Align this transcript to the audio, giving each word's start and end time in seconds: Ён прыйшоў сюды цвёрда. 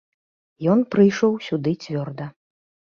Ён 0.75 0.79
прыйшоў 0.95 1.39
сюды 1.51 1.71
цвёрда. 1.87 2.25